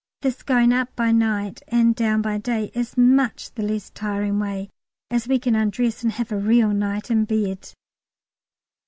[0.23, 4.71] This going up by night and down by day is much the least tiring way,
[5.11, 7.71] as we can undress and have a real night in bed.